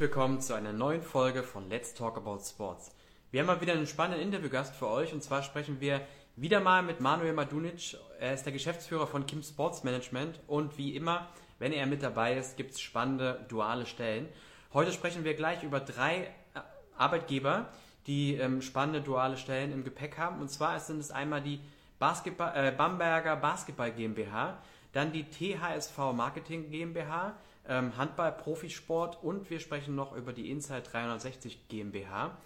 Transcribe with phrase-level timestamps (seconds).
[0.00, 2.90] willkommen zu einer neuen Folge von Let's Talk About Sports.
[3.30, 6.00] Wir haben mal wieder einen spannenden Interviewgast für euch und zwar sprechen wir
[6.36, 7.98] wieder mal mit Manuel Madunic.
[8.18, 11.28] Er ist der Geschäftsführer von Kim Sports Management und wie immer,
[11.58, 14.26] wenn er mit dabei ist, gibt es spannende duale Stellen.
[14.72, 16.22] Heute sprechen wir gleich über drei
[16.54, 16.60] äh,
[16.96, 17.68] Arbeitgeber,
[18.06, 20.40] die ähm, spannende duale Stellen im Gepäck haben.
[20.40, 21.60] Und zwar sind es einmal die
[21.98, 24.62] Basketball, äh, Bamberger Basketball GmbH,
[24.94, 27.34] dann die THSV Marketing GmbH,
[27.70, 32.36] Handball, Profisport und wir sprechen noch über die Inside 360 GmbH.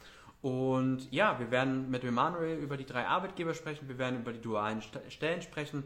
[0.42, 4.40] Und ja, wir werden mit Emanuel über die drei Arbeitgeber sprechen, wir werden über die
[4.40, 5.84] dualen St Stellen sprechen,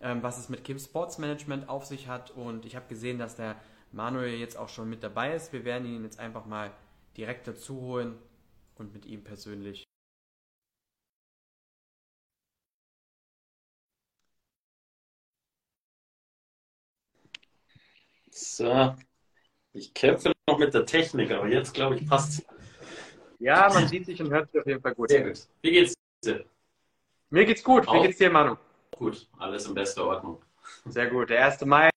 [0.00, 2.30] ähm, was es mit Kim Sports Management auf sich hat.
[2.30, 3.56] Und ich habe gesehen, dass der
[3.90, 5.52] Manuel jetzt auch schon mit dabei ist.
[5.52, 6.70] Wir werden ihn jetzt einfach mal
[7.16, 8.16] direkt dazu holen
[8.76, 9.85] und mit ihm persönlich
[18.38, 18.94] So,
[19.72, 22.44] ich kämpfe noch mit der Technik, aber jetzt glaube ich passt
[23.38, 25.08] Ja, man sieht sich und hört sich auf jeden Fall gut.
[25.08, 25.38] Sehr gut.
[25.62, 26.44] Wie geht's dir?
[27.30, 27.84] Mir geht's gut.
[27.86, 28.02] Wie Auch.
[28.02, 28.56] geht's dir, Manu?
[28.94, 30.42] Gut, alles in bester Ordnung.
[30.84, 31.30] Sehr gut.
[31.30, 31.64] Der 1.
[31.64, 31.88] Mai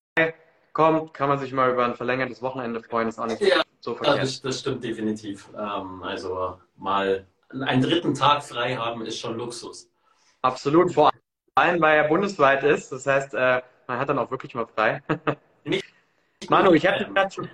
[0.72, 3.10] kommt, kann man sich mal über ein verlängertes Wochenende freuen.
[3.10, 4.20] Ist auch nicht Ja, so verkehrt.
[4.22, 5.50] das, das stimmt definitiv.
[5.58, 9.92] Ähm, also mal einen dritten Tag frei haben ist schon Luxus.
[10.42, 10.94] Absolut.
[10.94, 11.12] Vor
[11.56, 12.94] allem, weil er bundesweit ist.
[12.94, 15.04] Das heißt, äh, man hat dann auch wirklich mal frei.
[15.66, 15.84] Nicht-
[16.50, 17.50] Manu, ich habe dich gerade schon,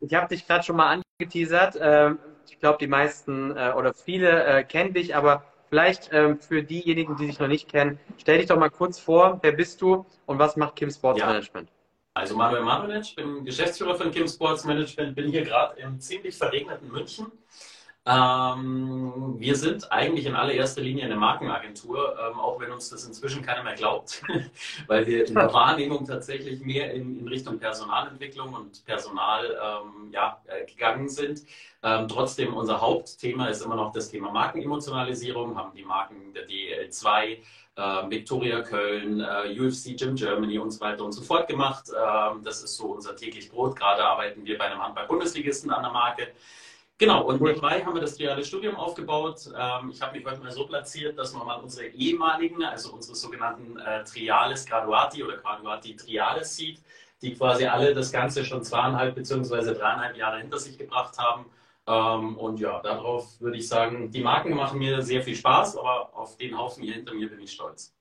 [0.00, 0.14] ich
[0.50, 1.78] hab schon mal angeteasert.
[1.80, 6.62] Ähm, ich glaube, die meisten äh, oder viele äh, kennen dich, aber vielleicht ähm, für
[6.62, 9.38] diejenigen, die dich noch nicht kennen, stell dich doch mal kurz vor.
[9.42, 11.26] Wer bist du und was macht Kim Sports Ja.
[11.26, 11.70] Management?
[12.12, 16.90] Also Manuel Marunic, bin Geschäftsführer von Kim Sports Management, bin hier gerade im ziemlich verregneten
[16.90, 17.30] München.
[18.10, 23.42] Ähm, wir sind eigentlich in allererster Linie eine Markenagentur, ähm, auch wenn uns das inzwischen
[23.42, 24.22] keiner mehr glaubt,
[24.88, 30.40] weil wir in der Wahrnehmung tatsächlich mehr in, in Richtung Personalentwicklung und Personal ähm, ja,
[30.46, 31.42] äh, gegangen sind.
[31.82, 37.38] Ähm, trotzdem, unser Hauptthema ist immer noch das Thema Markenemotionalisierung, haben die Marken der DL2,
[37.76, 41.84] äh, Victoria Köln, äh, UFC Gym Germany und so weiter und so fort gemacht.
[41.88, 43.76] Ähm, das ist so unser täglich Brot.
[43.76, 46.28] Gerade arbeiten wir bei einem Handball-Bundesligisten an der Marke.
[47.00, 47.48] Genau, und Cool.
[47.48, 49.48] nebenbei haben wir das duale Studium aufgebaut.
[49.58, 53.16] Ähm, ich habe mich heute mal so platziert, dass man mal unsere ehemaligen, also unsere
[53.16, 56.82] sogenannten äh, Triales Graduati oder Graduati Triales sieht,
[57.22, 61.46] die quasi alle das Ganze schon zweieinhalb beziehungsweise dreieinhalb Jahre hinter sich gebracht haben.
[61.86, 66.14] Ähm, und ja, darauf würde ich sagen, die Marken machen mir sehr viel Spaß, aber
[66.14, 67.94] auf den Haufen hier hinter mir bin ich stolz.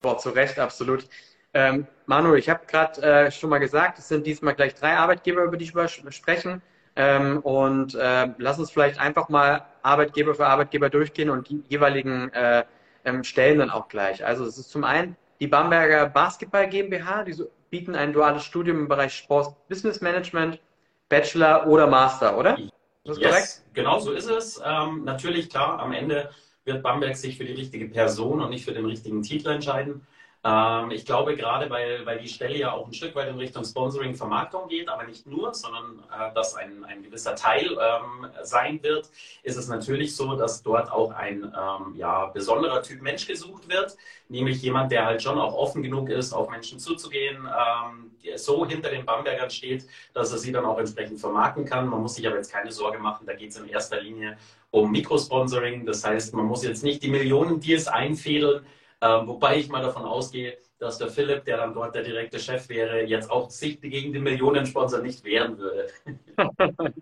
[0.00, 1.06] Boah, zu Recht, absolut.
[1.52, 5.44] Ähm, Manu, ich habe gerade äh, schon mal gesagt, es sind diesmal gleich drei Arbeitgeber,
[5.44, 6.62] über die wir sprechen.
[6.96, 12.32] Ähm, und äh, lass uns vielleicht einfach mal Arbeitgeber für Arbeitgeber durchgehen und die jeweiligen
[12.32, 12.64] äh,
[13.04, 14.24] ähm, Stellen dann auch gleich.
[14.24, 18.78] Also es ist zum einen die Bamberger Basketball GmbH, die so, bieten ein duales Studium
[18.78, 20.60] im Bereich Sports Business Management,
[21.08, 22.56] Bachelor oder Master, oder?
[22.58, 22.70] Ist
[23.04, 23.36] das korrekt?
[23.36, 24.62] Yes, genau so ist es.
[24.64, 26.30] Ähm, natürlich, klar, am Ende
[26.64, 30.06] wird Bamberg sich für die richtige Person und nicht für den richtigen Titel entscheiden.
[30.46, 33.64] Ähm, ich glaube, gerade weil, weil die Stelle ja auch ein Stück weit in Richtung
[33.64, 38.82] Sponsoring, Vermarktung geht, aber nicht nur, sondern äh, dass ein, ein gewisser Teil ähm, sein
[38.82, 39.08] wird,
[39.42, 43.96] ist es natürlich so, dass dort auch ein ähm, ja, besonderer Typ Mensch gesucht wird,
[44.28, 48.90] nämlich jemand, der halt schon auch offen genug ist, auf Menschen zuzugehen, ähm, so hinter
[48.90, 51.88] den Bambergern steht, dass er sie dann auch entsprechend vermarkten kann.
[51.88, 54.36] Man muss sich aber jetzt keine Sorge machen, da geht es in erster Linie
[54.70, 55.86] um Mikrosponsoring.
[55.86, 58.66] Das heißt, man muss jetzt nicht die Millionen Deals einfädeln,
[59.04, 62.68] ähm, wobei ich mal davon ausgehe, dass der Philipp, der dann dort der direkte Chef
[62.70, 65.88] wäre, jetzt auch sich gegen den Millionensponsor nicht wehren würde.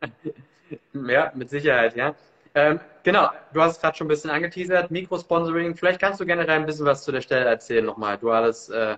[0.95, 2.15] Ja, mit Sicherheit, ja.
[2.55, 5.77] Ähm, genau, du hast es gerade schon ein bisschen angeteasert, Mikrosponsoring.
[5.77, 8.17] Vielleicht kannst du generell ein bisschen was zu der Stelle erzählen nochmal.
[8.17, 8.97] Duales äh,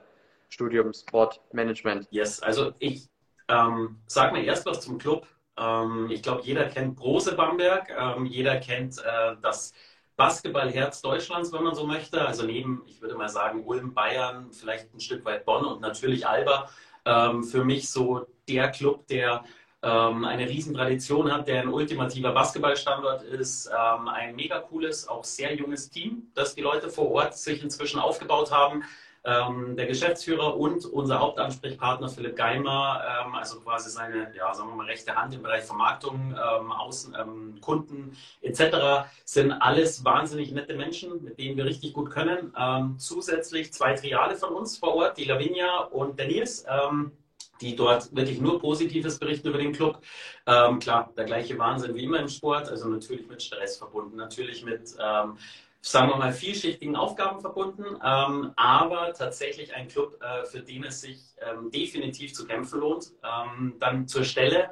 [0.48, 2.06] Studium Sport Management.
[2.10, 3.09] Yes, also ich
[3.48, 5.26] ähm, sag mal erst was zum Club.
[5.59, 9.72] Ähm, ich glaube, jeder kennt Brose Bamberg, ähm, jeder kennt äh, das
[10.16, 12.26] Basketballherz Deutschlands, wenn man so möchte.
[12.26, 16.26] Also neben, ich würde mal sagen, Ulm, Bayern, vielleicht ein Stück weit Bonn und natürlich
[16.26, 16.69] Alba.
[17.04, 19.44] Ähm, für mich so der Club, der
[19.82, 25.55] ähm, eine Riesentradition hat, der ein ultimativer Basketballstandort ist, ähm, ein mega cooles, auch sehr
[25.55, 28.84] junges Team, das die Leute vor Ort sich inzwischen aufgebaut haben.
[29.25, 34.76] Ähm, der Geschäftsführer und unser Hauptansprechpartner Philipp Geimer, ähm, also quasi seine, ja, sagen wir
[34.76, 40.75] mal, rechte Hand im Bereich Vermarktung, ähm, Außen, ähm, Kunden etc., sind alles wahnsinnig nette
[40.75, 42.53] Menschen, mit denen wir richtig gut können.
[42.59, 46.65] Ähm, zusätzlich zwei Triale von uns vor Ort, die Lavinia und der Nils.
[46.69, 47.12] Ähm,
[47.61, 50.00] die dort wirklich nur Positives berichten über den Club.
[50.47, 54.65] Ähm, klar, der gleiche Wahnsinn wie immer im Sport, also natürlich mit Stress verbunden, natürlich
[54.65, 55.38] mit, ähm,
[55.86, 61.02] sagen wir mal, vielschichtigen Aufgaben verbunden, ähm, aber tatsächlich ein Club, äh, für den es
[61.02, 63.12] sich ähm, definitiv zu kämpfen lohnt.
[63.22, 64.70] Ähm, dann zur Stelle.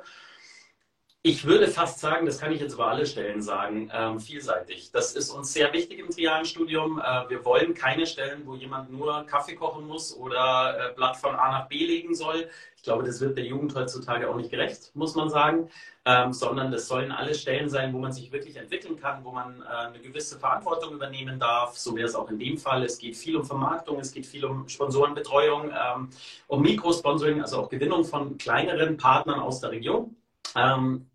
[1.24, 4.90] Ich würde fast sagen, das kann ich jetzt über alle Stellen sagen, ähm, vielseitig.
[4.90, 6.98] Das ist uns sehr wichtig im trialen Studium.
[6.98, 11.36] Äh, wir wollen keine Stellen, wo jemand nur Kaffee kochen muss oder äh, Blatt von
[11.36, 12.48] A nach B legen soll.
[12.76, 15.70] Ich glaube, das wird der Jugend heutzutage auch nicht gerecht, muss man sagen,
[16.04, 19.62] ähm, sondern das sollen alle Stellen sein, wo man sich wirklich entwickeln kann, wo man
[19.62, 21.78] äh, eine gewisse Verantwortung übernehmen darf.
[21.78, 22.82] So wäre es auch in dem Fall.
[22.82, 26.10] Es geht viel um Vermarktung, es geht viel um Sponsorenbetreuung, ähm,
[26.48, 30.16] um Mikrosponsoring, also auch Gewinnung von kleineren Partnern aus der Region.
[30.56, 31.06] Ähm,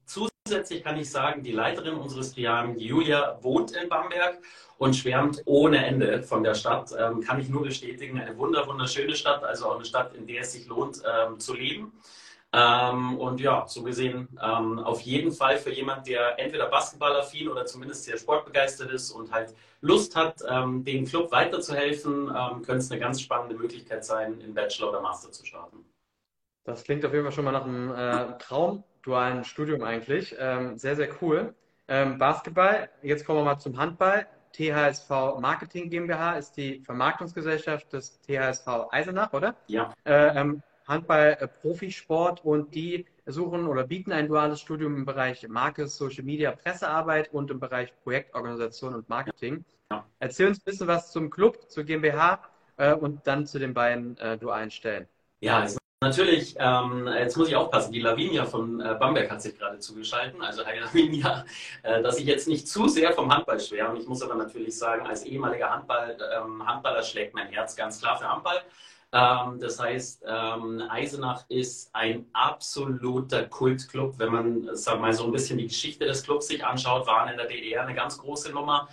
[0.48, 4.40] zusätzlich kann ich sagen, die Leiterin unseres Triaden, Julia, wohnt in Bamberg
[4.78, 6.94] und schwärmt ohne Ende von der Stadt.
[6.98, 10.42] Ähm, kann ich nur bestätigen, eine wunder, wunderschöne Stadt, also auch eine Stadt, in der
[10.42, 11.92] es sich lohnt ähm, zu leben.
[12.54, 17.66] Ähm, und ja, so gesehen ähm, auf jeden Fall für jemand, der entweder Basketballaffin oder
[17.66, 22.90] zumindest sehr sportbegeistert ist und halt Lust hat, ähm, dem Club weiterzuhelfen, ähm, könnte es
[22.90, 25.84] eine ganz spannende Möglichkeit sein, in Bachelor oder Master zu starten.
[26.64, 30.36] Das klingt auf jeden Fall schon mal nach einem äh, Traum dualen Studium eigentlich.
[30.38, 31.56] Ähm, sehr, sehr cool.
[31.88, 34.28] Ähm, Basketball, jetzt kommen wir mal zum Handball.
[34.54, 39.56] THSV Marketing GmbH ist die Vermarktungsgesellschaft des THSV Eisenach, oder?
[39.68, 39.94] Ja.
[40.04, 45.48] Äh, ähm, Handball äh, Profisport und die suchen oder bieten ein duales Studium im Bereich
[45.48, 49.64] Marke, Social Media, Pressearbeit und im Bereich Projektorganisation und Marketing.
[49.92, 50.06] Ja.
[50.20, 52.42] Erzähl uns ein bisschen was zum Club, zur GmbH
[52.78, 55.08] äh, und dann zu den beiden äh, dualen Stellen.
[55.40, 59.58] Ja, also Natürlich, ähm, jetzt muss ich aufpassen, die Lavinia von äh, Bamberg hat sich
[59.58, 60.40] gerade zugeschaltet.
[60.40, 61.44] Also hi Lavinia,
[61.82, 63.98] äh, dass ich jetzt nicht zu sehr vom Handball schwärme.
[63.98, 68.16] Ich muss aber natürlich sagen, als ehemaliger Handball, ähm, Handballer schlägt mein Herz ganz klar
[68.16, 68.62] für Handball.
[69.12, 74.20] Ähm, das heißt, ähm, Eisenach ist ein absoluter Kultclub.
[74.20, 77.38] Wenn man sag mal, so ein bisschen die Geschichte des Clubs sich anschaut, waren in
[77.38, 78.88] der DDR eine ganz große Nummer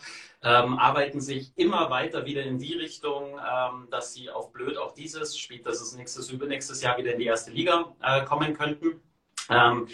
[0.44, 4.92] ähm, arbeiten sich immer weiter wieder in die Richtung, ähm, dass sie auf blöd auch
[4.92, 9.00] dieses spielt, dass es nächstes, übernächstes Jahr wieder in die erste Liga äh, kommen könnten.
[9.48, 9.88] Ähm,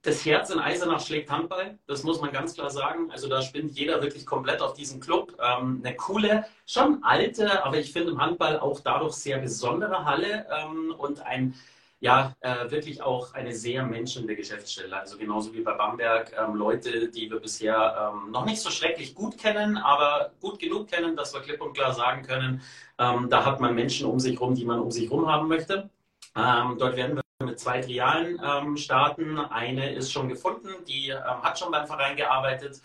[0.00, 3.10] das Herz in Eisenach schlägt Handball, das muss man ganz klar sagen.
[3.10, 5.36] Also da spinnt jeder wirklich komplett auf diesen Club.
[5.38, 10.46] Ähm, eine coole, schon alte, aber ich finde im Handball auch dadurch sehr besondere Halle
[10.50, 11.54] ähm, und ein
[12.00, 14.96] ja, äh, wirklich auch eine sehr menschende Geschäftsstelle.
[14.98, 19.14] Also genauso wie bei Bamberg, ähm, Leute, die wir bisher ähm, noch nicht so schrecklich
[19.14, 22.60] gut kennen, aber gut genug kennen, dass wir klipp und klar sagen können,
[22.98, 25.88] ähm, da hat man Menschen um sich rum, die man um sich rum haben möchte.
[26.36, 29.38] Ähm, dort werden wir mit zwei Trialen ähm, starten.
[29.38, 32.80] Eine ist schon gefunden, die ähm, hat schon beim Verein gearbeitet.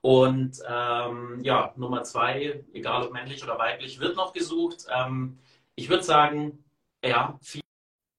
[0.00, 4.84] Und ja, Nummer zwei, egal ob männlich oder weiblich, wird noch gesucht.
[5.76, 6.62] ich würde sagen,
[7.02, 7.63] ja, viel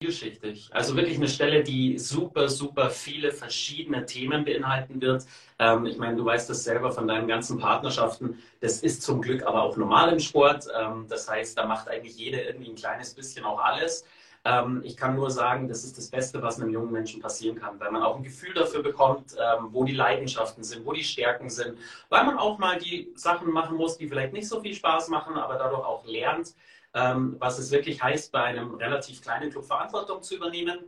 [0.06, 0.70] vielschichtig.
[0.72, 5.26] Also wirklich eine Stelle, die super, super viele verschiedene Themen beinhalten wird.
[5.60, 8.42] Ähm, ich meine, du weißt das selber von deinen ganzen Partnerschaften.
[8.60, 10.68] Das ist zum Glück aber auch normal im Sport.
[10.80, 14.06] Ähm, das heißt, da macht eigentlich jeder irgendwie ein kleines bisschen auch alles.
[14.48, 17.80] Ähm, ich kann nur sagen, das ist das Beste, was einem jungen Menschen passieren kann,
[17.80, 21.50] weil man auch ein Gefühl dafür bekommt, ähm, wo die Leidenschaften sind, wo die Stärken
[21.50, 21.80] sind,
[22.10, 25.36] weil man auch mal die Sachen machen muss, die vielleicht nicht so viel Spaß machen,
[25.36, 26.54] aber dadurch auch lernt,
[26.96, 30.80] ähm, was es wirklich heißt, bei einem relativ kleinen Club Verantwortung zu übernehmen.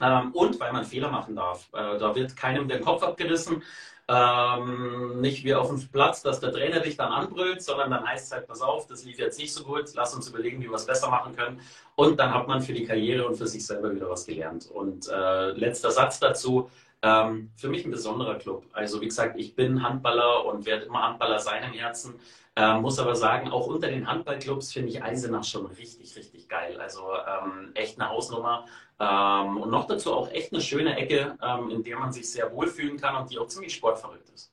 [0.00, 1.68] Ähm, und weil man Fehler machen darf.
[1.72, 3.62] Äh, da wird keinem den Kopf abgerissen.
[4.08, 8.26] Ähm, nicht wie auf dem Platz, dass der Trainer dich dann anbrüllt, sondern dann heißt
[8.26, 10.76] es halt, pass auf, das lief jetzt nicht so gut, lass uns überlegen, wie wir
[10.76, 11.60] es besser machen können.
[11.96, 14.70] Und dann hat man für die Karriere und für sich selber wieder was gelernt.
[14.70, 16.70] Und äh, letzter Satz dazu,
[17.02, 18.66] ähm, für mich ein besonderer Club.
[18.72, 22.14] Also wie gesagt, ich bin Handballer und werde immer Handballer sein im Herzen.
[22.56, 26.80] Ähm, muss aber sagen, auch unter den Handballclubs finde ich Eisenach schon richtig, richtig geil.
[26.80, 28.64] Also ähm, echt eine Hausnummer.
[28.98, 32.50] Ähm, und noch dazu auch echt eine schöne Ecke, ähm, in der man sich sehr
[32.52, 34.50] wohlfühlen kann und die auch ziemlich sportverrückt ist.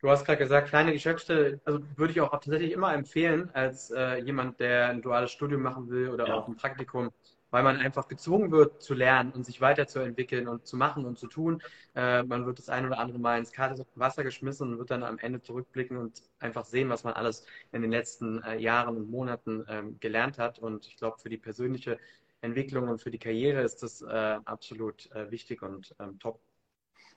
[0.00, 4.18] Du hast gerade gesagt, kleine Geschäftsstelle, also würde ich auch tatsächlich immer empfehlen, als äh,
[4.18, 6.34] jemand, der ein duales Studium machen will oder ja.
[6.34, 7.10] auch ein Praktikum,
[7.50, 11.26] weil man einfach gezwungen wird zu lernen und sich weiterzuentwickeln und zu machen und zu
[11.26, 11.62] tun.
[11.94, 15.02] Äh, man wird das ein oder andere Mal ins kalte Wasser geschmissen und wird dann
[15.02, 19.10] am Ende zurückblicken und einfach sehen, was man alles in den letzten äh, Jahren und
[19.10, 20.58] Monaten ähm, gelernt hat.
[20.58, 21.98] Und ich glaube, für die persönliche
[22.40, 26.40] Entwicklung und für die Karriere ist das äh, absolut äh, wichtig und ähm, top.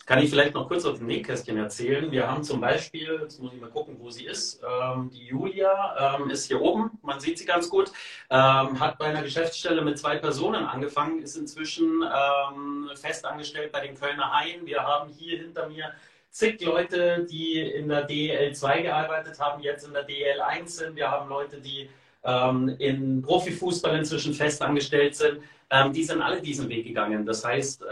[0.09, 2.11] Kann ich vielleicht noch kurz auf dem Nähkästchen erzählen.
[2.11, 4.59] Wir haben zum Beispiel, jetzt muss ich mal gucken, wo sie ist.
[4.63, 7.91] Ähm, die Julia ähm, ist hier oben, man sieht sie ganz gut.
[8.31, 13.93] Ähm, hat bei einer Geschäftsstelle mit zwei Personen angefangen, ist inzwischen ähm, festangestellt bei den
[13.93, 14.65] Kölner Haien.
[14.65, 15.93] Wir haben hier hinter mir
[16.31, 20.95] zig Leute, die in der DEL 2 gearbeitet haben, jetzt in der DEL 1 sind.
[20.95, 21.87] Wir haben Leute, die
[22.23, 25.43] ähm, in Profifußball inzwischen festangestellt sind.
[25.69, 27.27] Ähm, die sind alle diesen Weg gegangen.
[27.27, 27.83] Das heißt,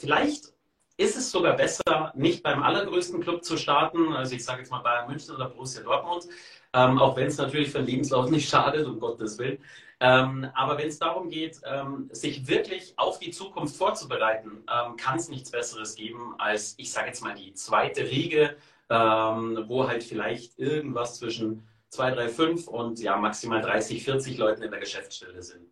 [0.00, 0.53] vielleicht
[0.96, 4.80] ist es sogar besser, nicht beim allergrößten Club zu starten, also ich sage jetzt mal
[4.80, 6.28] Bayern München oder Borussia Dortmund,
[6.72, 9.58] ähm, auch wenn es natürlich für den Lebenslauf nicht schadet, um Gottes Willen,
[10.00, 15.16] Ähm, aber wenn es darum geht, ähm, sich wirklich auf die Zukunft vorzubereiten, ähm, kann
[15.18, 18.56] es nichts Besseres geben als, ich sage jetzt mal, die zweite Riege,
[18.90, 24.62] ähm, wo halt vielleicht irgendwas zwischen 2, 3, 5 und ja, maximal 30, 40 Leuten
[24.62, 25.64] in der Geschäftsstelle sind.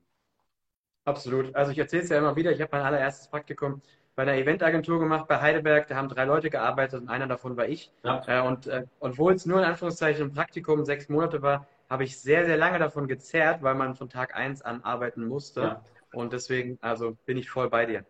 [1.04, 1.54] Absolut.
[1.54, 3.82] Also ich erzähle es ja immer wieder, ich habe mein allererstes Praktikum
[4.14, 5.88] bei einer Eventagentur gemacht bei Heidelberg.
[5.88, 7.90] Da haben drei Leute gearbeitet und einer davon war ich.
[8.04, 8.22] Ja.
[8.26, 12.18] Äh, und äh, obwohl es nur in Anführungszeichen ein Praktikum sechs Monate war, habe ich
[12.18, 15.60] sehr, sehr lange davon gezerrt, weil man von Tag eins an arbeiten musste.
[15.60, 15.84] Ja.
[16.12, 18.04] Und deswegen, also bin ich voll bei dir.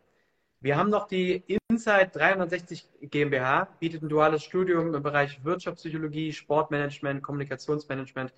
[0.61, 7.21] Wir haben noch die Insight 360 GmbH, bietet ein duales Studium im Bereich Wirtschaftspsychologie, Sportmanagement,
[7.23, 8.33] Kommunikationsmanagement.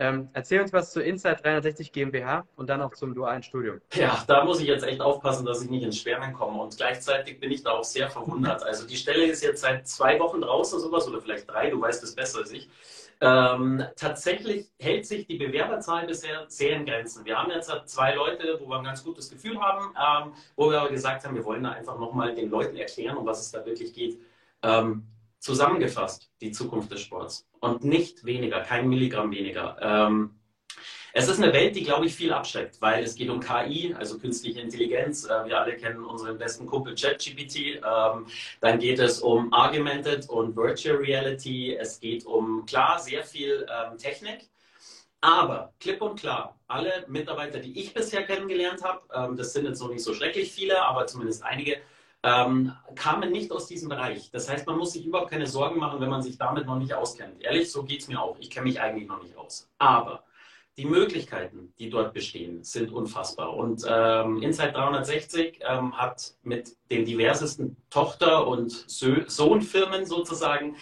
[0.00, 3.80] Ähm, erzähl uns was zur Insight 360 GmbH und dann auch zum dualen Studium.
[3.94, 6.62] Ja, da muss ich jetzt echt aufpassen, dass ich nicht ins Schwärmen komme.
[6.62, 8.62] Und gleichzeitig bin ich da auch sehr verwundert.
[8.62, 12.02] Also die Stelle ist jetzt seit zwei Wochen draußen, sowas, oder vielleicht drei, du weißt
[12.04, 12.68] es besser als ich.
[13.20, 17.24] Ähm, tatsächlich hält sich die Bewerberzahl bisher sehr in Grenzen.
[17.24, 20.80] Wir haben jetzt zwei Leute, wo wir ein ganz gutes Gefühl haben, ähm, wo wir
[20.80, 23.66] aber gesagt haben, wir wollen da einfach nochmal den Leuten erklären, um was es da
[23.66, 24.20] wirklich geht.
[24.62, 27.46] Ähm, zusammengefasst, die Zukunft des Sports.
[27.60, 29.76] Und nicht weniger, kein Milligramm weniger.
[29.80, 30.38] Ähm,
[31.12, 34.18] es ist eine Welt, die, glaube ich, viel abschreckt, weil es geht um KI, also
[34.18, 35.24] künstliche Intelligenz.
[35.24, 37.80] Äh, wir alle kennen unseren besten Kumpel ChatGPT.
[37.82, 38.26] Ähm,
[38.60, 41.74] dann geht es um Argumented und Virtual Reality.
[41.74, 44.48] Es geht um, klar, sehr viel ähm, Technik.
[45.20, 49.80] Aber klipp und klar, alle Mitarbeiter, die ich bisher kennengelernt habe, ähm, das sind jetzt
[49.80, 51.78] noch nicht so schrecklich viele, aber zumindest einige,
[52.28, 54.30] ähm, kamen nicht aus diesem Bereich.
[54.30, 56.94] Das heißt, man muss sich überhaupt keine Sorgen machen, wenn man sich damit noch nicht
[56.94, 57.42] auskennt.
[57.42, 58.36] Ehrlich, so geht es mir auch.
[58.38, 59.68] Ich kenne mich eigentlich noch nicht aus.
[59.78, 60.24] Aber
[60.76, 63.54] die Möglichkeiten, die dort bestehen, sind unfassbar.
[63.54, 70.76] Und ähm, Inside 360 ähm, hat mit den diversesten Tochter- und Sohnfirmen sozusagen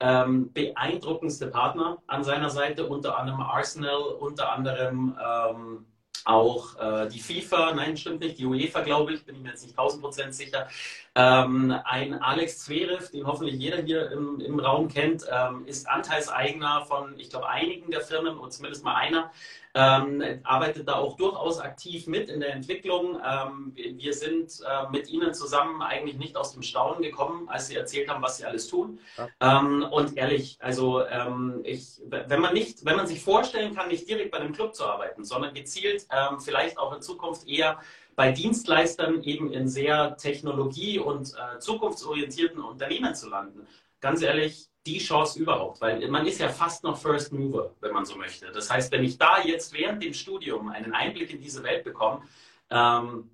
[0.00, 5.86] ähm, beeindruckendste Partner an seiner Seite, unter anderem Arsenal, unter anderem ähm,
[6.24, 9.64] auch äh, die FIFA, nein, stimmt nicht, die UEFA, glaube ich, bin ich mir jetzt
[9.64, 10.68] nicht 1000% sicher.
[11.14, 16.86] Ähm, ein Alex Zverev, den hoffentlich jeder hier im, im Raum kennt, ähm, ist Anteilseigner
[16.86, 19.30] von, ich glaube, einigen der Firmen und zumindest mal einer
[19.74, 23.18] ähm, arbeitet da auch durchaus aktiv mit in der Entwicklung.
[23.26, 27.76] Ähm, wir sind äh, mit Ihnen zusammen eigentlich nicht aus dem Staunen gekommen, als Sie
[27.76, 28.98] erzählt haben, was Sie alles tun.
[29.16, 29.28] Ja.
[29.40, 34.08] Ähm, und ehrlich, also ähm, ich, wenn man nicht, wenn man sich vorstellen kann, nicht
[34.08, 36.06] direkt bei einem Club zu arbeiten, sondern gezielt
[36.40, 37.78] vielleicht auch in Zukunft eher
[38.14, 43.66] bei Dienstleistern eben in sehr technologie- und äh, zukunftsorientierten Unternehmen zu landen.
[44.00, 48.04] Ganz ehrlich, die Chance überhaupt, weil man ist ja fast noch First Mover, wenn man
[48.04, 48.50] so möchte.
[48.50, 52.22] Das heißt, wenn ich da jetzt während dem Studium einen Einblick in diese Welt bekomme,
[52.70, 53.30] ähm,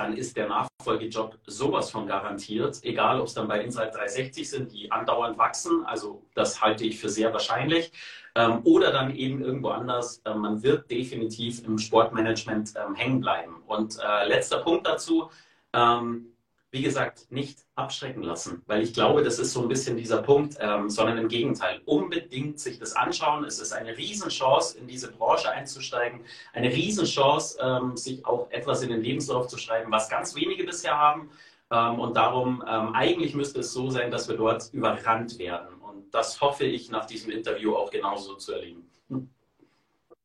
[0.00, 4.72] dann ist der Nachfolgejob sowas von garantiert, egal ob es dann bei Insight 360 sind,
[4.72, 7.92] die andauernd wachsen, also das halte ich für sehr wahrscheinlich,
[8.34, 13.62] ähm, oder dann eben irgendwo anders, äh, man wird definitiv im Sportmanagement ähm, hängen bleiben.
[13.66, 15.30] Und äh, letzter Punkt dazu,
[15.74, 16.32] ähm,
[16.72, 20.56] wie gesagt, nicht abschrecken lassen, weil ich glaube, das ist so ein bisschen dieser Punkt,
[20.60, 23.44] ähm, sondern im Gegenteil, unbedingt sich das anschauen.
[23.44, 26.20] Es ist eine Riesenchance, in diese Branche einzusteigen,
[26.52, 30.96] eine Riesenchance, ähm, sich auch etwas in den Lebenslauf zu schreiben, was ganz wenige bisher
[30.96, 31.30] haben.
[31.72, 35.74] Ähm, und darum, ähm, eigentlich müsste es so sein, dass wir dort überrannt werden.
[35.80, 38.88] Und das hoffe ich nach diesem Interview auch genauso zu erleben.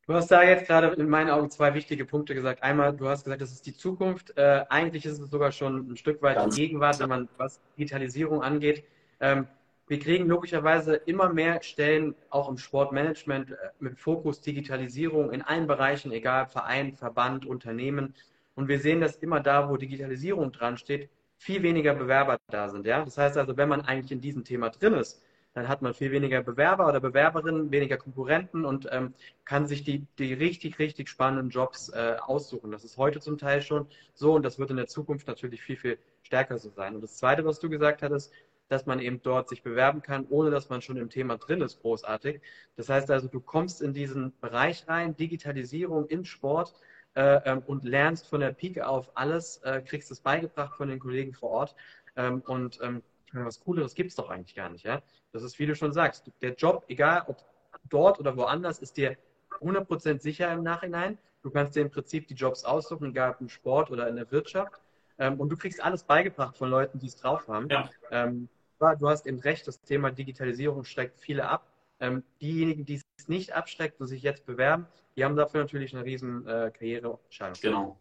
[0.07, 2.61] Du hast da jetzt gerade in meinen Augen zwei wichtige Punkte gesagt.
[2.61, 4.37] Einmal, du hast gesagt, das ist die Zukunft.
[4.37, 8.43] Äh, eigentlich ist es sogar schon ein Stück weit die Gegenwart, wenn man was Digitalisierung
[8.43, 8.83] angeht.
[9.19, 9.47] Ähm,
[9.87, 15.65] wir kriegen logischerweise immer mehr Stellen, auch im Sportmanagement, äh, mit Fokus Digitalisierung in allen
[15.65, 18.13] Bereichen, egal Verein, Verband, Unternehmen.
[18.53, 22.85] Und wir sehen, dass immer da, wo Digitalisierung dran steht, viel weniger Bewerber da sind.
[22.85, 23.03] Ja?
[23.03, 25.19] Das heißt also, wenn man eigentlich in diesem Thema drin ist,
[25.55, 29.13] dann hat man viel weniger Bewerber oder Bewerberinnen, weniger Konkurrenten und ähm,
[29.45, 32.71] kann sich die, die richtig, richtig spannenden Jobs äh, aussuchen.
[32.71, 35.77] Das ist heute zum Teil schon so und das wird in der Zukunft natürlich viel,
[35.77, 36.93] viel stärker so sein.
[36.93, 38.33] Und das Zweite, was du gesagt hattest,
[38.67, 41.79] dass man eben dort sich bewerben kann, ohne dass man schon im Thema drin ist,
[41.81, 42.41] großartig.
[42.75, 46.73] Das heißt also, du kommst in diesen Bereich rein, Digitalisierung in Sport
[47.13, 50.99] äh, ähm, und lernst von der Pike auf alles, äh, kriegst es beigebracht von den
[50.99, 51.75] Kollegen vor Ort
[52.17, 53.03] ähm, und ähm,
[53.43, 54.85] was Cooleres gibt es doch eigentlich gar nicht.
[54.85, 55.01] Ja?
[55.31, 57.43] Das ist, wie du schon sagst, der Job, egal ob
[57.89, 59.17] dort oder woanders, ist dir
[59.59, 61.17] 100% sicher im Nachhinein.
[61.41, 64.31] Du kannst dir im Prinzip die Jobs aussuchen, egal ob im Sport oder in der
[64.31, 64.79] Wirtschaft.
[65.17, 67.69] Ähm, und du kriegst alles beigebracht von Leuten, die es drauf haben.
[67.69, 67.89] Ja.
[68.11, 68.49] Ähm,
[68.79, 71.67] du hast eben recht, das Thema Digitalisierung schreckt viele ab.
[71.99, 76.03] Ähm, diejenigen, die es nicht abschreckt und sich jetzt bewerben, die haben dafür natürlich eine
[76.03, 77.61] riesen äh, Karrierechance.
[77.61, 77.97] Genau.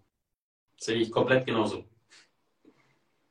[0.76, 1.84] Sehe ich komplett genauso.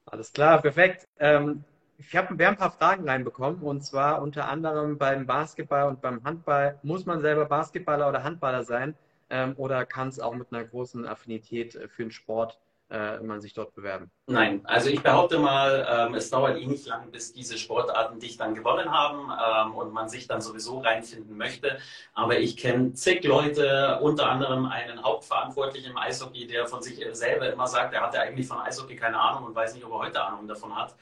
[0.05, 1.07] Alles klar, perfekt.
[1.19, 1.63] Ähm,
[2.07, 6.01] ich habe wir haben ein paar Fragen reinbekommen und zwar unter anderem beim Basketball und
[6.01, 6.79] beim Handball.
[6.83, 8.95] Muss man selber Basketballer oder Handballer sein?
[9.33, 12.59] ähm, oder kann es auch mit einer großen Affinität äh, für den Sport
[12.91, 14.11] äh, man sich dort bewerben?
[14.27, 18.37] Nein, also ich behaupte mal, ähm, es dauert eh nicht lang, bis diese Sportarten dich
[18.37, 21.79] dann gewonnen haben ähm, und man sich dann sowieso reinfinden möchte.
[22.13, 27.51] Aber ich kenne zig Leute, unter anderem einen Hauptverantwortlichen im Eishockey, der von sich selber
[27.51, 30.23] immer sagt, er hatte eigentlich von Eishockey keine Ahnung und weiß nicht, ob er heute
[30.23, 30.95] Ahnung davon hat.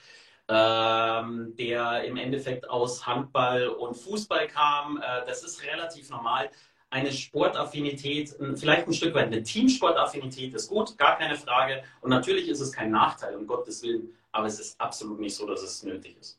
[0.54, 4.98] Ähm, der im Endeffekt aus Handball und Fußball kam.
[4.98, 6.50] Äh, das ist relativ normal
[6.92, 11.84] eine Sportaffinität, vielleicht ein Stück weit eine Teamsportaffinität ist gut, gar keine Frage.
[12.02, 15.48] Und natürlich ist es kein Nachteil, um Gottes Willen, aber es ist absolut nicht so,
[15.48, 16.38] dass es nötig ist.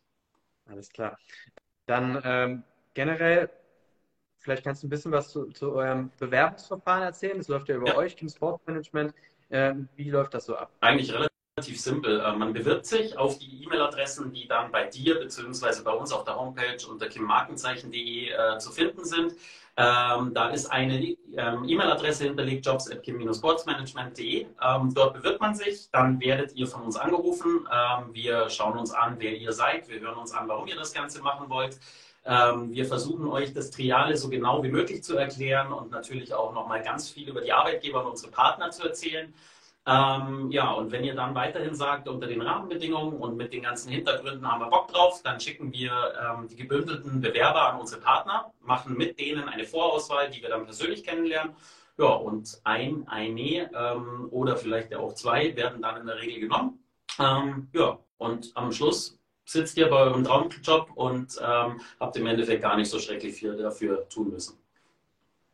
[0.66, 1.18] Alles klar.
[1.86, 3.48] Dann ähm, generell,
[4.40, 7.38] vielleicht kannst du ein bisschen was zu, zu eurem Bewerbungsverfahren erzählen.
[7.38, 7.96] Das läuft ja über ja.
[7.96, 9.14] euch, Team Sportmanagement.
[9.50, 10.70] Ähm, wie läuft das so ab?
[10.80, 12.20] Eigentlich relativ relativ simpel.
[12.20, 15.82] Äh, man bewirbt sich auf die E-Mail-Adressen, die dann bei dir bzw.
[15.84, 19.34] bei uns auf der Homepage unter kimmarkenzeichen.de äh, zu finden sind.
[19.76, 24.46] Ähm, da ist eine ähm, E-Mail-Adresse hinterlegt, jobs.kim-sportsmanagement.de.
[24.62, 27.66] Ähm, dort bewirbt man sich, dann werdet ihr von uns angerufen.
[27.70, 29.88] Ähm, wir schauen uns an, wer ihr seid.
[29.90, 31.78] Wir hören uns an, warum ihr das Ganze machen wollt.
[32.24, 36.54] Ähm, wir versuchen euch das Triale so genau wie möglich zu erklären und natürlich auch
[36.54, 39.34] nochmal ganz viel über die Arbeitgeber und unsere Partner zu erzählen.
[39.84, 43.90] Ähm, ja, und wenn ihr dann weiterhin sagt, unter den Rahmenbedingungen und mit den ganzen
[43.90, 48.52] Hintergründen haben wir Bock drauf, dann schicken wir ähm, die gebündelten Bewerber an unsere Partner,
[48.60, 51.56] machen mit denen eine Vorauswahl, die wir dann persönlich kennenlernen.
[51.98, 56.78] Ja, und ein, eine ähm, oder vielleicht auch zwei werden dann in der Regel genommen.
[57.18, 62.62] Ähm, ja, und am Schluss sitzt ihr bei eurem Traumjob und ähm, habt im Endeffekt
[62.62, 64.58] gar nicht so schrecklich viel dafür tun müssen.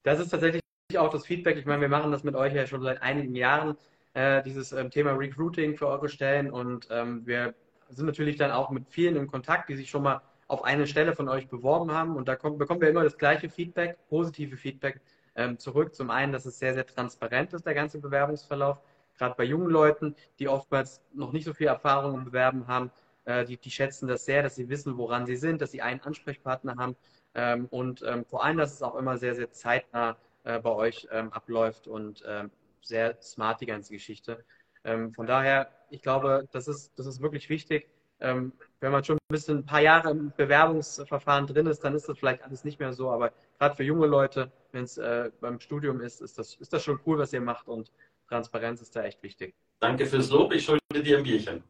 [0.03, 0.63] Das ist tatsächlich
[0.97, 1.57] auch das Feedback.
[1.57, 3.77] Ich meine, wir machen das mit euch ja schon seit einigen Jahren
[4.19, 7.55] äh, dieses ähm, Thema Recruiting für eure Stellen und ähm, wir
[7.89, 11.15] sind natürlich dann auch mit vielen in Kontakt, die sich schon mal auf eine Stelle
[11.15, 15.01] von euch beworben haben und da kommt, bekommen wir immer das gleiche Feedback, positive Feedback
[15.37, 15.95] ähm, zurück.
[15.95, 18.81] Zum einen, dass es sehr, sehr transparent ist, der ganze Bewerbungsverlauf,
[19.17, 22.91] gerade bei jungen Leuten, die oftmals noch nicht so viel Erfahrung im Bewerben haben,
[23.25, 26.01] äh, die, die schätzen das sehr, dass sie wissen, woran sie sind, dass sie einen
[26.01, 26.97] Ansprechpartner haben
[27.37, 31.07] ähm, und ähm, vor allem, dass es auch immer sehr, sehr zeitnah äh, bei euch
[31.13, 32.51] ähm, abläuft und ähm,
[32.83, 34.45] sehr smart, die ganze Geschichte.
[34.85, 37.89] Ähm, von daher, ich glaube, das ist, das ist wirklich wichtig.
[38.21, 42.09] Ähm, wenn man schon ein bisschen ein paar Jahre im Bewerbungsverfahren drin ist, dann ist
[42.09, 43.11] das vielleicht alles nicht mehr so.
[43.11, 46.83] Aber gerade für junge Leute, wenn es äh, beim Studium ist, ist das, ist das
[46.83, 47.93] schon cool, was ihr macht und
[48.29, 49.55] Transparenz ist da echt wichtig.
[49.81, 50.65] Danke fürs Lob, ich
[50.99, 51.63] schulde dir ein Bierchen.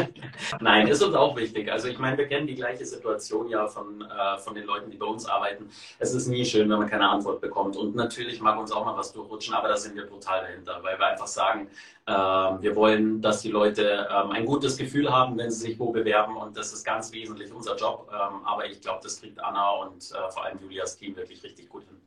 [0.60, 1.70] Nein, ist uns auch wichtig.
[1.70, 4.96] Also ich meine, wir kennen die gleiche Situation ja von, äh, von den Leuten, die
[4.96, 5.68] bei uns arbeiten.
[5.98, 7.76] Es ist nie schön, wenn man keine Antwort bekommt.
[7.76, 10.98] Und natürlich mag uns auch mal was durchrutschen, aber da sind wir brutal dahinter, weil
[10.98, 11.68] wir einfach sagen,
[12.06, 15.90] äh, wir wollen, dass die Leute ähm, ein gutes Gefühl haben, wenn sie sich wo
[15.90, 16.36] bewerben.
[16.36, 18.10] Und das ist ganz wesentlich unser Job.
[18.12, 21.68] Ähm, aber ich glaube, das kriegt Anna und äh, vor allem Julias Team wirklich richtig
[21.68, 22.00] gut hin.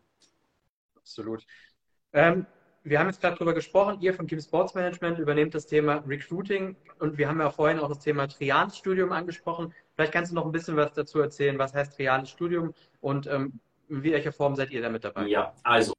[0.96, 1.44] Absolut.
[2.14, 2.46] Ähm,
[2.84, 6.76] wir haben jetzt gerade darüber gesprochen, ihr von Team Sports Management übernehmt das Thema Recruiting
[7.00, 9.74] und wir haben ja vorhin auch das Thema triales Studium angesprochen.
[9.96, 13.60] Vielleicht kannst du noch ein bisschen was dazu erzählen, was heißt triales Studium und ähm,
[13.90, 15.28] in welcher Form seid ihr damit dabei?
[15.28, 15.93] Ja, also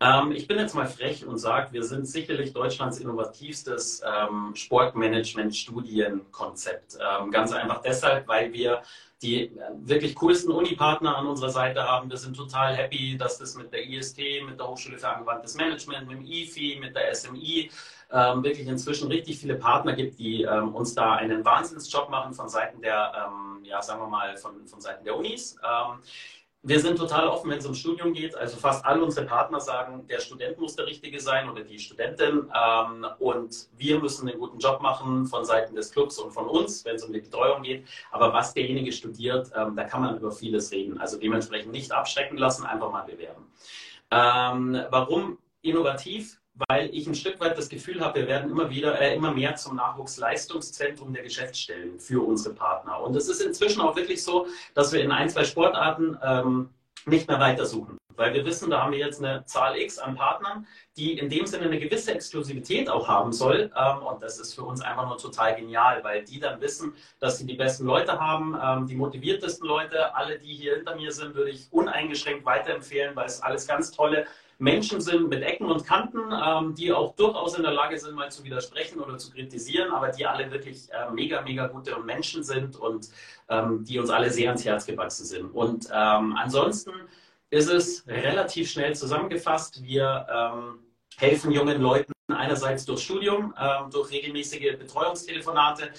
[0.00, 6.98] ähm, ich bin jetzt mal frech und sage, wir sind sicherlich Deutschlands innovativstes ähm, Sportmanagement-Studienkonzept.
[7.00, 8.82] Ähm, ganz einfach deshalb, weil wir
[9.22, 9.50] die äh,
[9.80, 12.10] wirklich coolsten Uni-Partner an unserer Seite haben.
[12.10, 16.08] Wir sind total happy, dass das mit der IST, mit der Hochschule für angewandtes Management,
[16.08, 17.70] mit dem IFI, mit der SMI
[18.12, 22.48] ähm, wirklich inzwischen richtig viele Partner gibt, die ähm, uns da einen Wahnsinnsjob machen von
[22.48, 25.56] Seiten der, ähm, ja, sagen wir mal, von, von Seiten der Unis.
[25.62, 26.00] Ähm,
[26.62, 28.36] wir sind total offen, wenn es um Studium geht.
[28.36, 32.50] Also fast alle unsere Partner sagen, der Student muss der Richtige sein oder die Studentin.
[32.54, 36.84] Ähm, und wir müssen einen guten Job machen von Seiten des Clubs und von uns,
[36.84, 37.86] wenn es um die Betreuung geht.
[38.10, 40.98] Aber was derjenige studiert, ähm, da kann man über vieles reden.
[40.98, 43.50] Also dementsprechend nicht abschrecken lassen, einfach mal bewerben.
[44.10, 46.39] Ähm, warum innovativ?
[46.68, 49.56] Weil ich ein Stück weit das Gefühl habe, wir werden immer wieder, äh, immer mehr
[49.56, 53.00] zum Nachwuchsleistungszentrum der Geschäftsstellen für unsere Partner.
[53.00, 56.70] Und es ist inzwischen auch wirklich so, dass wir in ein, zwei Sportarten ähm,
[57.06, 57.96] nicht mehr weitersuchen.
[58.16, 61.46] Weil wir wissen, da haben wir jetzt eine Zahl X an Partnern, die in dem
[61.46, 63.70] Sinne eine gewisse Exklusivität auch haben soll.
[63.74, 67.38] Ähm, und das ist für uns einfach nur total genial, weil die dann wissen, dass
[67.38, 70.14] sie die besten Leute haben, ähm, die motiviertesten Leute.
[70.14, 74.26] Alle, die hier hinter mir sind, würde ich uneingeschränkt weiterempfehlen, weil es alles ganz tolle
[74.60, 78.30] Menschen sind mit Ecken und Kanten, ähm, die auch durchaus in der Lage sind, mal
[78.30, 82.76] zu widersprechen oder zu kritisieren, aber die alle wirklich äh, mega, mega gute Menschen sind
[82.76, 83.08] und
[83.48, 85.46] ähm, die uns alle sehr ans Herz gewachsen sind.
[85.46, 86.92] Und ähm, ansonsten
[87.48, 89.82] ist es relativ schnell zusammengefasst.
[89.82, 90.80] Wir ähm,
[91.16, 95.90] helfen jungen Leuten einerseits durch Studium, ähm, durch regelmäßige Betreuungstelefonate,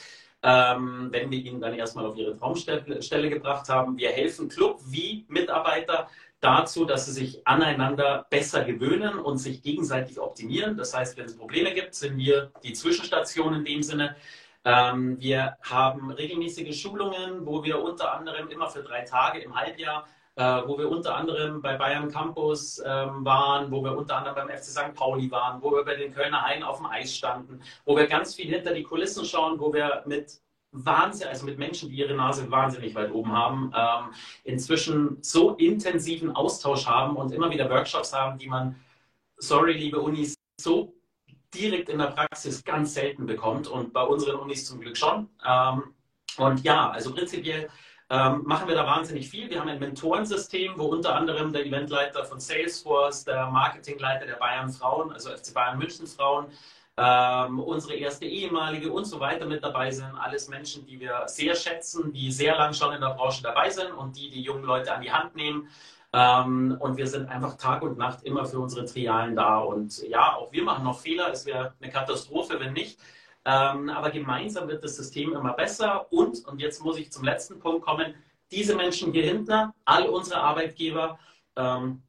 [0.44, 3.98] ähm, wenn wir ihnen dann erstmal auf ihre Traumstelle gebracht haben.
[3.98, 6.08] Wir helfen Club wie Mitarbeiter
[6.42, 10.76] dazu, dass sie sich aneinander besser gewöhnen und sich gegenseitig optimieren.
[10.76, 14.16] Das heißt, wenn es Probleme gibt, sind wir die Zwischenstation in dem Sinne.
[14.66, 20.06] Ähm, wir haben regelmäßige Schulungen, wo wir unter anderem immer für drei Tage im Halbjahr
[20.36, 24.50] äh, wo wir unter anderem bei Bayern Campus ähm, waren, wo wir unter anderem beim
[24.50, 24.94] FC St.
[24.94, 28.36] Pauli waren, wo wir bei den Kölner Haien auf dem Eis standen, wo wir ganz
[28.36, 30.40] viel hinter die Kulissen schauen, wo wir mit
[30.72, 36.32] Wahnsinn, also mit Menschen, die ihre Nase wahnsinnig weit oben haben, ähm, inzwischen so intensiven
[36.36, 38.76] Austausch haben und immer wieder Workshops haben, die man,
[39.38, 40.94] sorry, liebe Unis, so
[41.54, 45.28] direkt in der Praxis ganz selten bekommt und bei unseren Unis zum Glück schon.
[45.46, 45.94] Ähm,
[46.38, 47.70] und ja, also prinzipiell
[48.10, 49.50] ähm, machen wir da wahnsinnig viel.
[49.50, 54.70] Wir haben ein Mentorensystem, wo unter anderem der Eventleiter von Salesforce, der Marketingleiter der Bayern
[54.70, 56.48] Frauen, also FC Bayern München Frauen,
[56.98, 60.14] ähm, unsere erste ehemalige und so weiter mit dabei sind.
[60.16, 63.92] Alles Menschen, die wir sehr schätzen, die sehr lang schon in der Branche dabei sind
[63.92, 65.70] und die die jungen Leute an die Hand nehmen.
[66.14, 69.60] Ähm, und wir sind einfach Tag und Nacht immer für unsere Trialen da.
[69.60, 71.32] Und ja, auch wir machen noch Fehler.
[71.32, 73.00] Es wäre eine Katastrophe, wenn nicht.
[73.46, 76.12] Ähm, aber gemeinsam wird das System immer besser.
[76.12, 78.14] Und, und jetzt muss ich zum letzten Punkt kommen,
[78.52, 81.18] diese Menschen hier hinten, all unsere Arbeitgeber,
[81.56, 82.04] ähm,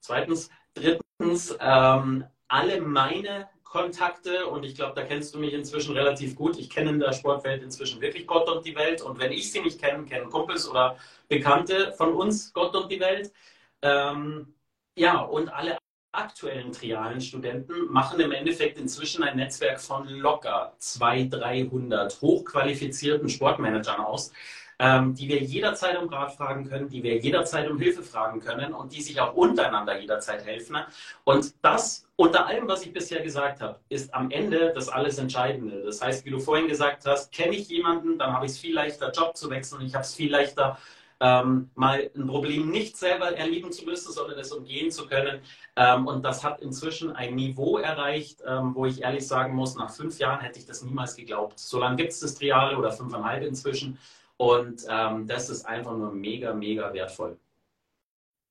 [0.00, 6.34] zweitens, drittens, ähm, alle meine Kontakte und ich glaube, da kennst du mich inzwischen relativ
[6.36, 6.58] gut.
[6.58, 9.60] Ich kenne in der Sportwelt inzwischen wirklich Gott und die Welt und wenn ich sie
[9.60, 10.96] nicht kenne, kennen Kumpels oder
[11.28, 13.32] Bekannte von uns Gott und die Welt.
[13.82, 14.54] Ähm,
[14.96, 15.76] ja, und alle
[16.12, 24.00] aktuellen trialen Studenten machen im Endeffekt inzwischen ein Netzwerk von locker 200, 300 hochqualifizierten Sportmanagern
[24.00, 24.32] aus,
[24.78, 28.74] ähm, die wir jederzeit um Rat fragen können, die wir jederzeit um Hilfe fragen können
[28.74, 30.76] und die sich auch untereinander jederzeit helfen.
[31.24, 35.82] Und das unter allem, was ich bisher gesagt habe, ist am Ende das alles Entscheidende.
[35.82, 38.74] Das heißt, wie du vorhin gesagt hast, kenne ich jemanden, dann habe ich es viel
[38.74, 39.82] leichter, Job zu wechseln.
[39.82, 40.78] Ich habe es viel leichter,
[41.20, 45.40] ähm, mal ein Problem nicht selber erleben zu müssen, sondern es umgehen zu können.
[45.76, 49.90] Ähm, und das hat inzwischen ein Niveau erreicht, ähm, wo ich ehrlich sagen muss, nach
[49.90, 51.58] fünf Jahren hätte ich das niemals geglaubt.
[51.58, 53.98] So lange gibt es das Triale oder fünfeinhalb inzwischen.
[54.38, 57.38] Und ähm, das ist einfach nur mega, mega wertvoll.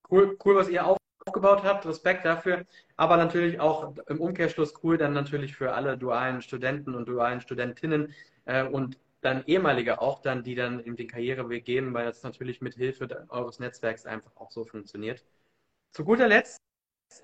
[0.09, 1.85] Cool, cool, was ihr aufgebaut habt.
[1.85, 2.65] Respekt dafür.
[2.95, 8.13] Aber natürlich auch im Umkehrschluss cool dann natürlich für alle dualen Studenten und dualen Studentinnen
[8.45, 12.61] äh, und dann ehemalige auch dann, die dann in den Karriereweg gehen, weil das natürlich
[12.61, 15.25] mit Hilfe eures Netzwerks einfach auch so funktioniert.
[15.93, 16.59] Zu guter Letzt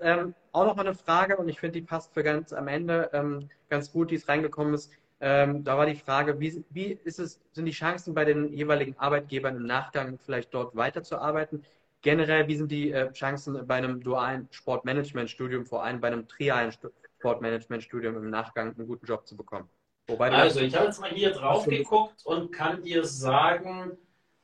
[0.00, 3.10] ähm, auch noch mal eine Frage und ich finde, die passt für ganz am Ende
[3.12, 4.90] ähm, ganz gut, die es reingekommen ist.
[5.24, 9.54] Ähm, da war die Frage, wie, wie es, sind die Chancen bei den jeweiligen Arbeitgebern
[9.54, 11.64] im Nachgang vielleicht dort weiterzuarbeiten?
[12.00, 16.72] Generell, wie sind die äh, Chancen bei einem dualen Sportmanagement-Studium, vor allem bei einem trialen
[16.72, 19.68] Sportmanagement-Studium im Nachgang einen guten Job zu bekommen?
[20.08, 23.96] also, ich habe jetzt mal hier drauf geguckt und kann dir sagen,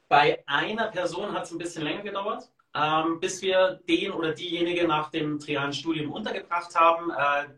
[0.06, 4.86] bei einer Person hat es ein bisschen länger gedauert, ähm, bis wir den oder diejenige
[4.86, 7.10] nach dem trialen Studium untergebracht haben.
[7.10, 7.48] Äh,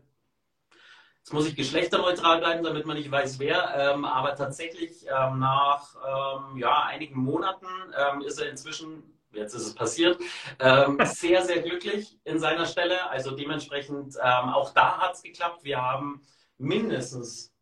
[1.21, 3.75] Jetzt muss ich geschlechterneutral bleiben, damit man nicht weiß, wer.
[3.75, 9.67] Ähm, aber tatsächlich ähm, nach ähm, ja, einigen Monaten ähm, ist er inzwischen, jetzt ist
[9.67, 10.19] es passiert,
[10.59, 13.07] ähm, sehr, sehr glücklich in seiner Stelle.
[13.11, 15.63] Also dementsprechend, ähm, auch da hat es geklappt.
[15.63, 16.23] Wir haben
[16.57, 17.53] mindestens,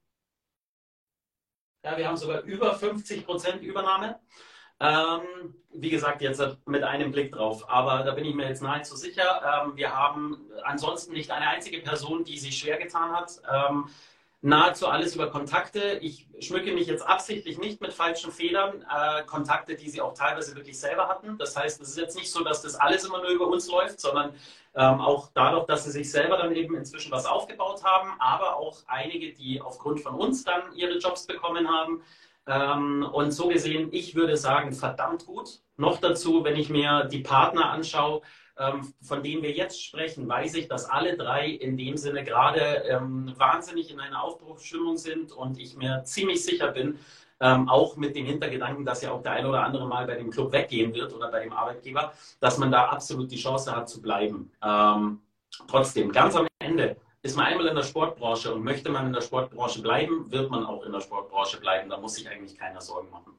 [1.84, 4.22] ja, wir haben sogar über 50 Prozent Übernahme.
[4.80, 7.70] Ähm, wie gesagt, jetzt mit einem Blick drauf.
[7.70, 9.64] Aber da bin ich mir jetzt nahezu sicher.
[9.66, 13.42] Ähm, wir haben ansonsten nicht eine einzige Person, die sich schwer getan hat.
[13.52, 13.90] Ähm,
[14.42, 16.00] nahezu alles über Kontakte.
[16.02, 18.84] Ich schmücke mich jetzt absichtlich nicht mit falschen Fehlern.
[18.84, 21.38] Äh, Kontakte, die sie auch teilweise wirklich selber hatten.
[21.38, 24.00] Das heißt, es ist jetzt nicht so, dass das alles immer nur über uns läuft,
[24.00, 24.34] sondern
[24.76, 28.78] ähm, auch dadurch, dass sie sich selber dann eben inzwischen was aufgebaut haben, aber auch
[28.88, 32.02] einige, die aufgrund von uns dann ihre Jobs bekommen haben.
[32.50, 35.62] Ähm, und so gesehen, ich würde sagen, verdammt gut.
[35.78, 38.22] Noch dazu, wenn ich mir die Partner anschaue,
[38.58, 42.60] ähm, von denen wir jetzt sprechen, weiß ich, dass alle drei in dem Sinne gerade
[42.90, 47.00] ähm, wahnsinnig in einer Aufbruchsstimmung sind und ich mir ziemlich sicher bin,
[47.42, 50.52] auch mit dem Hintergedanken, dass ja auch der eine oder andere mal bei dem Club
[50.52, 54.52] weggehen wird oder bei dem Arbeitgeber, dass man da absolut die Chance hat zu bleiben.
[55.70, 59.22] trotzdem, ganz am Ende ist man einmal in der Sportbranche und möchte man in der
[59.22, 61.90] Sportbranche bleiben, wird man auch in der Sportbranche bleiben.
[61.90, 63.34] Da muss sich eigentlich keiner Sorgen machen.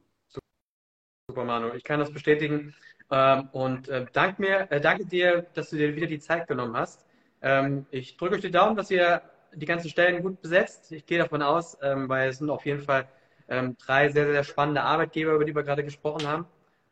[1.27, 1.73] Super, Manu.
[1.73, 2.75] Ich kann das bestätigen.
[3.09, 6.75] Ähm, und äh, dank mir, äh, danke dir, dass du dir wieder die Zeit genommen
[6.77, 7.05] hast.
[7.41, 9.21] Ähm, ich drücke euch die Daumen, dass ihr
[9.53, 10.91] die ganzen Stellen gut besetzt.
[10.91, 13.07] Ich gehe davon aus, ähm, weil es sind auf jeden Fall
[13.85, 16.45] drei sehr, sehr spannende Arbeitgeber, über die wir gerade gesprochen haben.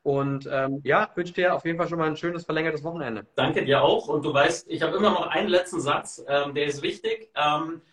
[0.09, 3.27] Und ähm, ja, wünsche dir auf jeden Fall schon mal ein schönes verlängertes Wochenende.
[3.35, 4.07] Danke dir auch.
[4.07, 7.29] Und du weißt, ich habe immer noch einen letzten Satz, ähm, der ist wichtig.
[7.35, 7.83] Ähm,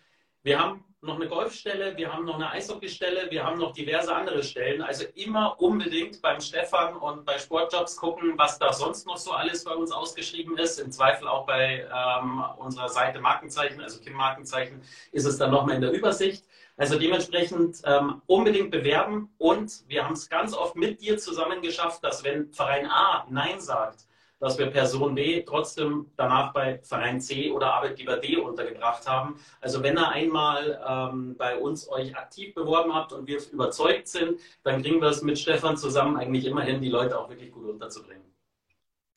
[0.41, 4.43] wir haben noch eine Golfstelle, wir haben noch eine Eishockeystelle, wir haben noch diverse andere
[4.43, 4.81] Stellen.
[4.81, 9.63] Also immer unbedingt beim Stefan und bei Sportjobs gucken, was da sonst noch so alles
[9.63, 10.79] bei uns ausgeschrieben ist.
[10.79, 15.75] Im Zweifel auch bei ähm, unserer Seite Markenzeichen, also Kim Markenzeichen, ist es dann nochmal
[15.75, 16.45] in der Übersicht.
[16.75, 22.03] Also dementsprechend ähm, unbedingt bewerben und wir haben es ganz oft mit dir zusammen geschafft,
[22.03, 24.01] dass wenn Verein A Nein sagt,
[24.39, 29.39] dass wir Person B trotzdem danach bei Verein C oder Arbeitgeber D untergebracht haben.
[29.61, 34.39] Also wenn ihr einmal ähm, bei uns euch aktiv beworben habt und wir überzeugt sind,
[34.63, 37.67] dann kriegen wir es mit Stefan zusammen eigentlich immer hin, die Leute auch wirklich gut
[37.67, 38.25] unterzubringen.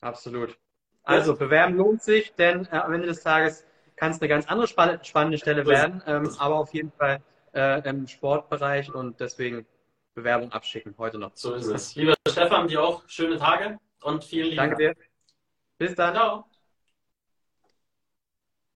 [0.00, 0.56] Absolut.
[1.02, 4.66] Also bewerben lohnt sich, denn äh, am Ende des Tages kann es eine ganz andere
[4.66, 7.20] spannende Stelle werden, ähm, aber auf jeden Fall
[7.54, 9.66] äh, im Sportbereich und deswegen
[10.14, 11.32] Bewerbung abschicken heute noch.
[11.34, 11.94] So ist es.
[11.96, 14.70] Lieber Stefan, dir auch schöne Tage und vielen lieben Dank.
[14.78, 15.09] Danke dir.
[15.80, 16.14] Bis dann.
[16.14, 16.49] Ciao.